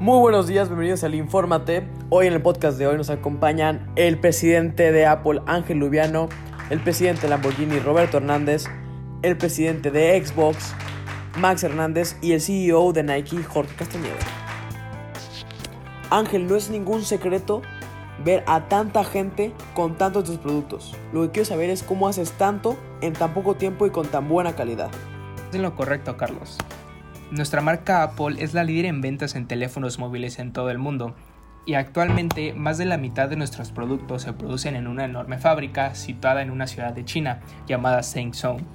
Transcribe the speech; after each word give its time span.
Muy 0.00 0.20
buenos 0.20 0.46
días, 0.46 0.68
bienvenidos 0.68 1.02
al 1.02 1.16
Infórmate. 1.16 1.88
Hoy 2.08 2.28
en 2.28 2.32
el 2.32 2.40
podcast 2.40 2.78
de 2.78 2.86
hoy 2.86 2.96
nos 2.96 3.10
acompañan 3.10 3.90
el 3.96 4.16
presidente 4.20 4.92
de 4.92 5.06
Apple, 5.06 5.40
Ángel 5.46 5.78
Lubiano, 5.78 6.28
el 6.70 6.78
presidente 6.78 7.22
de 7.22 7.30
Lamborghini, 7.30 7.80
Roberto 7.80 8.18
Hernández, 8.18 8.66
el 9.22 9.36
presidente 9.36 9.90
de 9.90 10.24
Xbox, 10.24 10.72
Max 11.36 11.64
Hernández 11.64 12.16
y 12.22 12.30
el 12.30 12.40
CEO 12.40 12.92
de 12.92 13.02
Nike, 13.02 13.42
Jorge 13.42 13.74
Castañeda. 13.74 14.14
Ángel, 16.10 16.46
no 16.46 16.54
es 16.54 16.70
ningún 16.70 17.02
secreto 17.02 17.62
ver 18.24 18.44
a 18.46 18.68
tanta 18.68 19.02
gente 19.02 19.52
con 19.74 19.98
tantos 19.98 20.22
tus 20.22 20.38
productos. 20.38 20.94
Lo 21.12 21.22
que 21.22 21.30
quiero 21.30 21.44
saber 21.44 21.70
es 21.70 21.82
cómo 21.82 22.06
haces 22.06 22.30
tanto 22.30 22.78
en 23.00 23.14
tan 23.14 23.34
poco 23.34 23.56
tiempo 23.56 23.84
y 23.84 23.90
con 23.90 24.06
tan 24.06 24.28
buena 24.28 24.54
calidad. 24.54 24.92
Es 25.52 25.58
lo 25.58 25.74
correcto, 25.74 26.16
Carlos. 26.16 26.56
Nuestra 27.30 27.60
marca 27.60 28.02
Apple 28.02 28.42
es 28.42 28.54
la 28.54 28.64
líder 28.64 28.86
en 28.86 29.02
ventas 29.02 29.34
en 29.34 29.46
teléfonos 29.46 29.98
móviles 29.98 30.38
en 30.38 30.54
todo 30.54 30.70
el 30.70 30.78
mundo 30.78 31.14
y 31.66 31.74
actualmente 31.74 32.54
más 32.54 32.78
de 32.78 32.86
la 32.86 32.96
mitad 32.96 33.28
de 33.28 33.36
nuestros 33.36 33.70
productos 33.70 34.22
se 34.22 34.32
producen 34.32 34.74
en 34.76 34.86
una 34.86 35.04
enorme 35.04 35.36
fábrica 35.36 35.94
situada 35.94 36.40
en 36.40 36.50
una 36.50 36.66
ciudad 36.66 36.94
de 36.94 37.04
China 37.04 37.40
llamada 37.66 38.00
Shenzhen. 38.00 38.66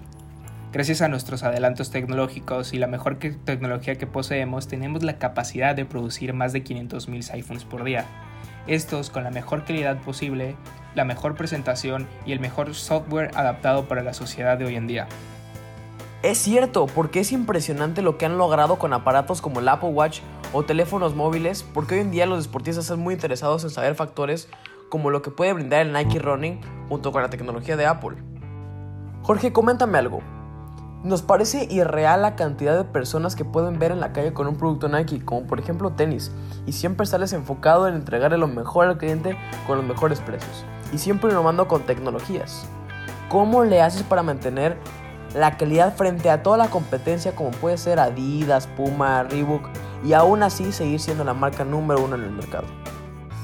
Gracias 0.72 1.02
a 1.02 1.08
nuestros 1.08 1.42
adelantos 1.42 1.90
tecnológicos 1.90 2.73
y 2.73 2.78
la 2.78 2.86
mejor 2.86 3.18
tecnología 3.18 3.95
que 3.95 4.05
poseemos, 4.05 4.67
tenemos 4.67 5.02
la 5.02 5.17
capacidad 5.17 5.76
de 5.76 5.86
producir 5.86 6.34
más 6.34 6.54
de 6.54 6.64
500.000 6.64 7.34
iPhones 7.34 7.66
por 7.66 7.84
día. 7.84 8.06
Estos 8.67 9.09
con 9.09 9.23
la 9.23 9.31
mejor 9.31 9.66
calidad 9.66 10.00
posible, 10.02 10.56
la 10.94 11.06
mejor 11.06 11.36
presentación 11.36 12.08
y 12.23 12.34
el 12.34 12.40
mejor 12.40 12.76
software 12.76 13.31
adaptado 13.34 13.88
para 13.88 14.04
la 14.04 14.14
sociedad 14.14 14.59
de 14.59 14.66
hoy 14.66 14.76
en 14.76 14.86
día. 14.86 15.08
Es 16.23 16.38
cierto, 16.38 16.86
porque 16.88 17.20
es 17.20 17.34
impresionante 17.34 18.02
lo 18.02 18.18
que 18.18 18.26
han 18.26 18.38
logrado 18.38 18.77
con 18.77 18.94
aparatos 18.94 19.41
como 19.41 19.59
el 19.59 19.68
Apple 19.68 19.90
Watch 19.90 20.22
o 20.54 20.64
teléfonos 20.64 21.16
móviles, 21.16 21.64
porque 21.73 21.95
hoy 21.95 22.00
en 22.00 22.12
día 22.12 22.26
los 22.26 22.45
deportistas 22.45 22.86
están 22.86 23.02
muy 23.02 23.14
interesados 23.14 23.66
en 23.66 23.70
saber 23.70 23.94
factores 23.94 24.48
como 24.88 25.09
lo 25.09 25.22
que 25.22 25.31
puede 25.31 25.52
brindar 25.52 25.81
el 25.81 25.92
Nike 25.92 26.20
Running 26.20 26.61
junto 26.88 27.11
con 27.11 27.23
la 27.23 27.30
tecnología 27.30 27.75
de 27.75 27.88
Apple. 27.88 28.16
Jorge, 29.22 29.52
coméntame 29.52 29.98
algo. 29.98 30.22
Nos 31.03 31.22
parece 31.22 31.67
irreal 31.70 32.22
la 32.22 32.38
cantidad 32.38 32.78
de 32.78 32.86
personas 32.86 33.36
que 33.36 33.44
pueden 33.44 33.78
ver 33.78 33.92
en 33.92 34.00
la 34.00 34.14
calle 34.14 34.33
con 34.33 34.48
un 34.48 34.55
producto 34.55 34.88
Nike, 34.88 35.26
como 35.26 35.45
por 35.45 35.59
ejemplo 35.59 35.92
tenis, 35.92 36.31
y 36.66 36.72
siempre 36.72 37.05
sales 37.05 37.33
enfocado 37.33 37.86
en 37.89 37.95
entregarle 37.95 38.38
lo 38.38 38.48
mejor 38.48 38.88
al 38.88 38.98
cliente 38.98 39.38
con 39.67 39.76
los 39.76 39.86
mejores 39.86 40.22
precios, 40.22 40.64
y 40.94 41.00
siempre 41.00 41.31
innovando 41.31 41.67
con 41.67 41.81
tecnologías. 41.81 42.66
¿Cómo 43.28 43.66
le 43.66 43.81
haces 43.81 44.03
para 44.03 44.23
mantener 44.23 44.78
la 45.34 45.58
calidad 45.58 45.95
frente 45.95 46.30
a 46.30 46.44
toda 46.44 46.58
la 46.58 46.70
competencia 46.70 47.36
como 47.36 47.52
puede 47.52 47.78
ser 47.78 48.00
Adidas, 48.00 48.67
Puma, 48.67 49.23
Reebok 49.23 49.67
y 50.03 50.14
aún 50.14 50.44
así 50.44 50.72
seguir 50.72 51.00
siendo 51.00 51.23
la 51.23 51.34
marca 51.34 51.64
número 51.64 52.03
uno 52.03 52.16
en 52.16 52.23
el 52.23 52.31
mercado? 52.31 52.67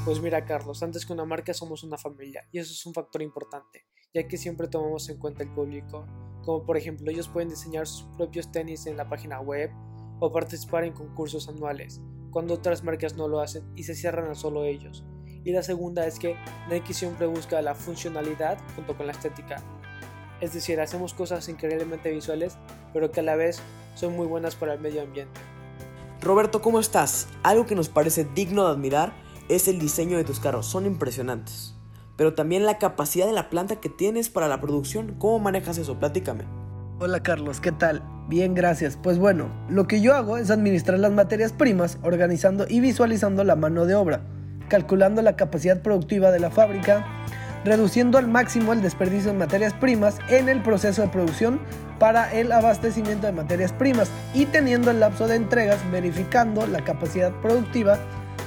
Pues 0.05 0.21
mira 0.21 0.45
Carlos, 0.45 0.81
antes 0.83 1.05
que 1.05 1.13
una 1.13 1.25
marca 1.25 1.53
somos 1.53 1.83
una 1.83 1.97
familia 1.97 2.47
y 2.51 2.59
eso 2.59 2.71
es 2.71 2.85
un 2.85 2.93
factor 2.93 3.21
importante, 3.21 3.85
ya 4.13 4.27
que 4.27 4.37
siempre 4.37 4.67
tomamos 4.67 5.09
en 5.09 5.17
cuenta 5.17 5.43
el 5.43 5.49
público, 5.49 6.05
como 6.43 6.65
por 6.65 6.77
ejemplo 6.77 7.09
ellos 7.11 7.27
pueden 7.27 7.49
diseñar 7.49 7.87
sus 7.87 8.07
propios 8.17 8.51
tenis 8.51 8.85
en 8.85 8.97
la 8.97 9.09
página 9.09 9.39
web 9.41 9.71
o 10.19 10.31
participar 10.31 10.83
en 10.83 10.93
concursos 10.93 11.49
anuales, 11.49 12.01
cuando 12.31 12.53
otras 12.53 12.83
marcas 12.83 13.15
no 13.15 13.27
lo 13.27 13.39
hacen 13.39 13.63
y 13.75 13.83
se 13.83 13.95
cierran 13.95 14.29
a 14.29 14.35
solo 14.35 14.63
ellos. 14.63 15.03
Y 15.43 15.51
la 15.51 15.63
segunda 15.63 16.05
es 16.05 16.19
que 16.19 16.35
Nike 16.69 16.93
siempre 16.93 17.25
busca 17.25 17.61
la 17.61 17.73
funcionalidad 17.73 18.57
junto 18.75 18.95
con 18.97 19.07
la 19.07 19.13
estética, 19.13 19.63
es 20.41 20.53
decir, 20.53 20.79
hacemos 20.79 21.13
cosas 21.13 21.47
increíblemente 21.49 22.11
visuales, 22.11 22.57
pero 22.93 23.11
que 23.11 23.19
a 23.19 23.23
la 23.23 23.35
vez 23.35 23.61
son 23.95 24.15
muy 24.15 24.27
buenas 24.27 24.55
para 24.55 24.73
el 24.73 24.79
medio 24.79 25.01
ambiente. 25.01 25.39
Roberto, 26.21 26.61
¿cómo 26.61 26.79
estás? 26.79 27.27
Algo 27.43 27.65
que 27.65 27.75
nos 27.75 27.89
parece 27.89 28.27
digno 28.35 28.65
de 28.65 28.71
admirar 28.71 29.13
es 29.47 29.67
el 29.67 29.79
diseño 29.79 30.17
de 30.17 30.23
tus 30.23 30.39
carros, 30.39 30.65
son 30.65 30.85
impresionantes. 30.85 31.75
Pero 32.17 32.33
también 32.33 32.65
la 32.65 32.77
capacidad 32.77 33.25
de 33.25 33.33
la 33.33 33.49
planta 33.49 33.77
que 33.77 33.89
tienes 33.89 34.29
para 34.29 34.49
la 34.49 34.59
producción, 34.59 35.15
¿cómo 35.17 35.39
manejas 35.39 35.77
eso? 35.77 35.97
Platícame. 35.97 36.43
Hola 36.99 37.23
Carlos, 37.23 37.61
¿qué 37.61 37.71
tal? 37.71 38.03
Bien, 38.27 38.53
gracias. 38.53 38.97
Pues 39.01 39.17
bueno, 39.17 39.49
lo 39.69 39.87
que 39.87 40.01
yo 40.01 40.13
hago 40.13 40.37
es 40.37 40.51
administrar 40.51 40.99
las 40.99 41.13
materias 41.13 41.53
primas, 41.53 41.97
organizando 42.03 42.65
y 42.67 42.81
visualizando 42.81 43.45
la 43.45 43.55
mano 43.55 43.85
de 43.85 43.95
obra, 43.95 44.21
calculando 44.67 45.21
la 45.21 45.37
capacidad 45.37 45.81
productiva 45.81 46.29
de 46.31 46.41
la 46.41 46.51
fábrica, 46.51 47.18
reduciendo 47.65 48.17
al 48.17 48.27
máximo 48.27 48.73
el 48.73 48.81
desperdicio 48.81 49.31
de 49.31 49.37
materias 49.37 49.73
primas 49.73 50.19
en 50.29 50.49
el 50.49 50.61
proceso 50.61 51.01
de 51.01 51.09
producción 51.09 51.59
para 51.99 52.33
el 52.33 52.51
abastecimiento 52.51 53.27
de 53.27 53.33
materias 53.33 53.73
primas 53.73 54.09
y 54.33 54.45
teniendo 54.45 54.91
el 54.91 54.99
lapso 54.99 55.27
de 55.27 55.35
entregas 55.35 55.79
verificando 55.91 56.65
la 56.65 56.83
capacidad 56.83 57.31
productiva 57.41 57.99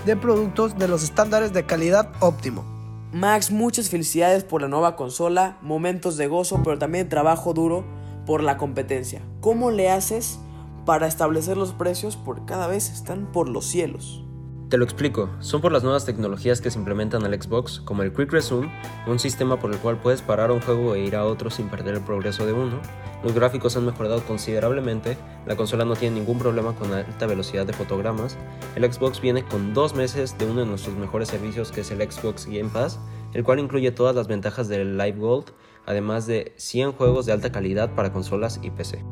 de 0.06 0.16
productos 0.16 0.78
de 0.78 0.88
los 0.88 1.04
estándares 1.04 1.52
de 1.52 1.66
calidad 1.66 2.10
óptimo. 2.20 2.64
Max, 3.12 3.50
muchas 3.50 3.90
felicidades 3.90 4.42
por 4.42 4.62
la 4.62 4.68
nueva 4.68 4.96
consola, 4.96 5.58
momentos 5.60 6.16
de 6.16 6.28
gozo, 6.28 6.62
pero 6.64 6.78
también 6.78 7.10
trabajo 7.10 7.52
duro 7.52 7.84
por 8.24 8.42
la 8.42 8.56
competencia. 8.56 9.20
¿Cómo 9.40 9.70
le 9.70 9.90
haces 9.90 10.38
para 10.86 11.06
establecer 11.06 11.58
los 11.58 11.74
precios? 11.74 12.16
Porque 12.16 12.46
cada 12.46 12.68
vez 12.68 12.90
están 12.90 13.30
por 13.30 13.50
los 13.50 13.66
cielos. 13.66 14.24
Te 14.72 14.78
lo 14.78 14.84
explico, 14.84 15.28
son 15.40 15.60
por 15.60 15.70
las 15.70 15.82
nuevas 15.82 16.06
tecnologías 16.06 16.62
que 16.62 16.70
se 16.70 16.78
implementan 16.78 17.26
al 17.26 17.34
Xbox, 17.34 17.80
como 17.80 18.04
el 18.04 18.10
Quick 18.14 18.32
Resume, 18.32 18.72
un 19.06 19.18
sistema 19.18 19.60
por 19.60 19.70
el 19.70 19.76
cual 19.76 20.00
puedes 20.00 20.22
parar 20.22 20.50
un 20.50 20.62
juego 20.62 20.94
e 20.94 21.00
ir 21.00 21.14
a 21.14 21.26
otro 21.26 21.50
sin 21.50 21.68
perder 21.68 21.96
el 21.96 22.00
progreso 22.00 22.46
de 22.46 22.54
uno. 22.54 22.80
Los 23.22 23.34
gráficos 23.34 23.76
han 23.76 23.84
mejorado 23.84 24.22
considerablemente, 24.22 25.18
la 25.44 25.56
consola 25.56 25.84
no 25.84 25.94
tiene 25.94 26.20
ningún 26.20 26.38
problema 26.38 26.74
con 26.74 26.90
alta 26.94 27.26
velocidad 27.26 27.66
de 27.66 27.74
fotogramas, 27.74 28.38
el 28.74 28.90
Xbox 28.90 29.20
viene 29.20 29.44
con 29.44 29.74
dos 29.74 29.94
meses 29.94 30.38
de 30.38 30.46
uno 30.46 30.60
de 30.60 30.66
nuestros 30.66 30.96
mejores 30.96 31.28
servicios 31.28 31.70
que 31.70 31.82
es 31.82 31.90
el 31.90 32.10
Xbox 32.10 32.46
Game 32.46 32.70
Pass, 32.70 32.98
el 33.34 33.44
cual 33.44 33.58
incluye 33.58 33.90
todas 33.90 34.16
las 34.16 34.26
ventajas 34.26 34.68
del 34.68 34.96
Live 34.96 35.18
Gold, 35.18 35.52
además 35.84 36.26
de 36.26 36.54
100 36.56 36.92
juegos 36.92 37.26
de 37.26 37.32
alta 37.32 37.52
calidad 37.52 37.94
para 37.94 38.10
consolas 38.10 38.58
y 38.62 38.70
PC. 38.70 39.04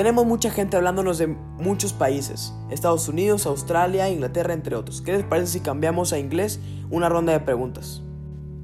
Tenemos 0.00 0.24
mucha 0.24 0.50
gente 0.50 0.78
hablándonos 0.78 1.18
de 1.18 1.26
muchos 1.26 1.92
países, 1.92 2.54
Estados 2.70 3.06
Unidos, 3.06 3.44
Australia, 3.44 4.08
Inglaterra, 4.08 4.54
entre 4.54 4.74
otros. 4.74 5.02
¿Qué 5.02 5.12
les 5.12 5.24
parece 5.24 5.52
si 5.52 5.60
cambiamos 5.60 6.14
a 6.14 6.18
inglés 6.18 6.58
una 6.90 7.10
ronda 7.10 7.34
de 7.34 7.40
preguntas? 7.40 8.00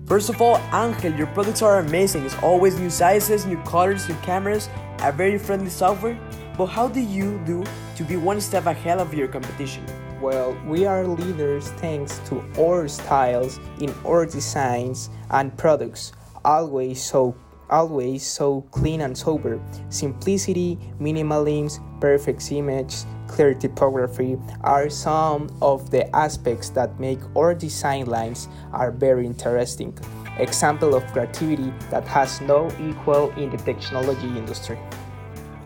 First 0.06 0.30
of 0.30 0.40
all, 0.40 0.58
Angel, 0.72 1.14
your 1.14 1.26
products 1.34 1.60
are 1.60 1.78
amazing. 1.80 2.24
It's 2.24 2.42
always 2.42 2.80
new 2.80 2.88
sizes, 2.88 3.44
new 3.44 3.62
colors, 3.64 4.08
new 4.08 4.16
cameras, 4.24 4.70
a 5.02 5.12
very 5.12 5.38
friendly 5.38 5.68
software. 5.68 6.18
But 6.56 6.70
how 6.70 6.88
do 6.88 7.00
you 7.00 7.38
do 7.44 7.64
to 7.98 8.04
be 8.04 8.16
one 8.16 8.40
step 8.40 8.64
ahead 8.64 8.98
of 8.98 9.12
your 9.12 9.28
competition? 9.28 9.84
Well, 10.22 10.56
we 10.66 10.86
are 10.86 11.06
leaders 11.06 11.68
thanks 11.82 12.18
to 12.30 12.42
our 12.58 12.88
styles 12.88 13.60
in 13.78 13.92
our 14.06 14.24
designs 14.24 15.10
and 15.28 15.54
products, 15.58 16.12
always 16.46 17.04
so 17.04 17.34
always 17.70 18.22
so 18.22 18.62
clean 18.70 19.00
and 19.00 19.16
sober. 19.16 19.60
Simplicity, 19.88 20.78
minimalism, 21.00 21.80
perfect 22.00 22.50
image, 22.52 22.94
clear 23.26 23.54
typography 23.54 24.38
are 24.62 24.88
some 24.88 25.48
of 25.62 25.90
the 25.90 26.04
aspects 26.14 26.70
that 26.70 26.98
make 27.00 27.18
our 27.36 27.54
design 27.54 28.06
lines 28.06 28.48
are 28.72 28.90
very 28.90 29.26
interesting. 29.26 29.96
Example 30.38 30.94
of 30.94 31.04
creativity 31.12 31.72
that 31.90 32.06
has 32.06 32.40
no 32.40 32.68
equal 32.80 33.30
in 33.32 33.50
the 33.50 33.56
technology 33.58 34.28
industry. 34.28 34.78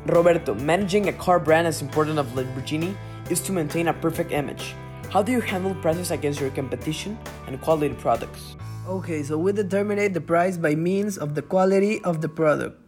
Roberto, 0.07 0.55
managing 0.55 1.09
a 1.09 1.13
car 1.13 1.39
brand 1.39 1.67
as 1.67 1.83
important 1.83 2.19
as 2.19 2.27
Lamborghini 2.27 2.97
is 3.31 3.41
to 3.41 3.53
maintain 3.53 3.89
a 3.89 3.93
perfect 3.93 4.33
image. 4.33 4.75
How 5.11 5.25
do 5.25 5.33
you 5.33 5.41
handle 5.41 5.75
prices 5.83 6.13
against 6.13 6.41
your 6.41 6.51
competition 6.51 7.19
and 7.49 7.61
quality 7.61 7.95
products? 7.95 8.55
Okay, 8.87 9.25
so 9.25 9.37
we 9.37 9.51
determine 9.51 9.99
the 10.13 10.21
price 10.21 10.57
by 10.57 10.77
means 10.77 11.19
of 11.19 11.35
the 11.35 11.43
quality 11.43 12.01
of 12.05 12.21
the 12.21 12.29
product, 12.29 12.79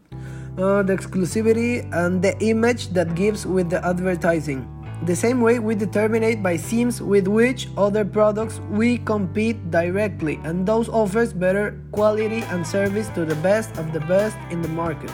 uh, 0.57 0.85
the 0.85 0.95
exclusivity, 0.95 1.83
and 1.93 2.23
the 2.23 2.39
image 2.39 2.91
that 2.91 3.17
gives 3.17 3.45
with 3.45 3.71
the 3.71 3.85
advertising. 3.85 4.63
The 5.03 5.17
same 5.17 5.41
way 5.41 5.59
we 5.59 5.75
determine 5.75 6.23
it 6.23 6.45
by 6.45 6.59
themes 6.59 7.03
with 7.03 7.27
which 7.27 7.67
other 7.77 8.05
products 8.05 8.61
we 8.71 8.99
compete 8.99 9.73
directly, 9.73 10.39
and 10.45 10.65
those 10.65 10.89
offers 10.89 11.33
better 11.33 11.83
quality 11.91 12.43
and 12.55 12.65
service 12.65 13.09
to 13.19 13.25
the 13.25 13.35
best 13.43 13.77
of 13.79 13.93
the 13.93 13.99
best 14.07 14.39
in 14.53 14.63
the 14.63 14.69
market. 14.69 15.11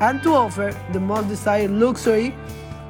And 0.00 0.22
to 0.22 0.34
offer 0.34 0.76
the 0.92 1.00
most 1.00 1.28
desired 1.28 1.70
luxury 1.70 2.34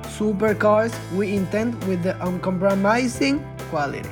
supercars, 0.03 0.93
we 1.15 1.37
intend 1.37 1.79
with 1.85 2.03
the 2.03 2.19
uncompromising 2.27 3.39
quality. 3.73 4.09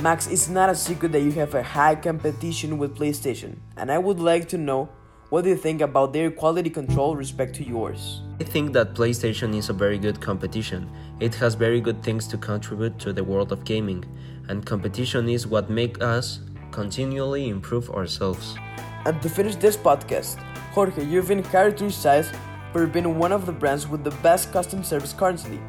Max, 0.00 0.26
it's 0.26 0.48
not 0.48 0.70
a 0.70 0.74
secret 0.74 1.12
that 1.12 1.20
you 1.20 1.32
have 1.32 1.54
a 1.54 1.62
high 1.62 1.94
competition 1.94 2.78
with 2.78 2.96
PlayStation, 2.96 3.58
and 3.76 3.92
I 3.92 3.98
would 3.98 4.18
like 4.18 4.48
to 4.48 4.58
know 4.58 4.88
what 5.28 5.44
do 5.44 5.50
you 5.50 5.56
think 5.56 5.82
about 5.82 6.12
their 6.14 6.30
quality 6.30 6.70
control 6.70 7.14
respect 7.14 7.54
to 7.56 7.62
yours? 7.64 8.22
I 8.40 8.44
think 8.44 8.72
that 8.72 8.94
PlayStation 8.94 9.54
is 9.54 9.68
a 9.68 9.72
very 9.74 9.98
good 9.98 10.18
competition. 10.20 10.90
It 11.20 11.34
has 11.36 11.54
very 11.54 11.80
good 11.80 12.02
things 12.02 12.26
to 12.28 12.38
contribute 12.38 12.98
to 13.00 13.12
the 13.12 13.22
world 13.22 13.52
of 13.52 13.64
gaming, 13.64 14.02
and 14.48 14.64
competition 14.64 15.28
is 15.28 15.46
what 15.46 15.68
makes 15.68 16.00
us 16.00 16.40
continually 16.70 17.50
improve 17.50 17.90
ourselves. 17.90 18.56
And 19.04 19.20
to 19.20 19.28
finish 19.28 19.56
this 19.56 19.76
podcast, 19.76 20.40
Jorge, 20.72 21.04
you've 21.04 21.28
been 21.28 21.42
characterized 21.42 22.34
for 22.72 22.86
being 22.86 23.18
one 23.18 23.32
of 23.32 23.44
the 23.44 23.52
brands 23.52 23.86
with 23.86 24.04
the 24.04 24.16
best 24.26 24.52
customer 24.52 24.84
service 24.84 25.12
currently. 25.12 25.60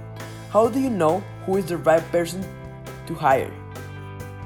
How 0.54 0.70
do 0.70 0.80
you 0.80 0.92
know 0.92 1.24
who 1.48 1.58
is 1.58 1.66
the 1.66 1.78
right 1.78 2.06
person 2.12 2.46
to 3.08 3.16
hire. 3.16 3.52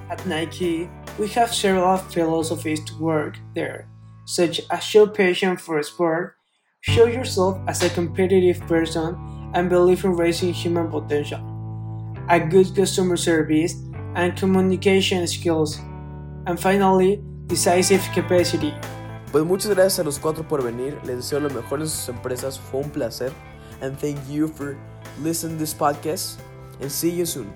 At 0.09 0.25
Nike, 0.25 0.89
we 1.19 1.27
have 1.35 1.53
several 1.53 1.97
philosophies 1.97 2.79
to 2.85 2.97
work 2.97 3.37
there, 3.53 3.89
such 4.23 4.61
as 4.71 4.83
show 4.83 5.05
passion 5.05 5.57
for 5.57 5.83
sport, 5.83 6.35
show 6.79 7.07
yourself 7.07 7.59
as 7.67 7.83
a 7.83 7.89
competitive 7.89 8.61
person, 8.71 9.19
and 9.53 9.69
believe 9.69 10.05
in 10.05 10.15
raising 10.15 10.53
human 10.53 10.89
potential, 10.89 11.43
a 12.29 12.39
good 12.39 12.73
customer 12.73 13.17
service, 13.17 13.75
and 14.15 14.37
communication 14.37 15.27
skills, 15.27 15.77
and 16.47 16.57
finally, 16.57 17.21
decisive 17.47 18.01
capacity. 18.13 18.73
Pues 19.31 19.43
muchas 19.43 19.75
gracias 19.75 19.99
a 19.99 20.03
los 20.03 20.19
cuatro 20.19 20.47
por 20.47 20.63
venir. 20.63 20.97
Les 21.03 21.17
deseo 21.17 21.41
lo 21.41 21.49
mejor 21.49 21.81
en 21.81 21.89
sus 21.89 22.07
empresas. 22.07 22.57
Fue 22.57 22.79
un 22.79 22.89
placer. 22.89 23.33
And 23.81 23.99
thank 23.99 24.17
you 24.29 24.47
for 24.47 24.77
listening 25.23 25.57
to 25.57 25.59
this 25.59 25.73
podcast. 25.73 26.37
And 26.79 26.91
see 26.91 27.09
you 27.09 27.25
soon. 27.25 27.51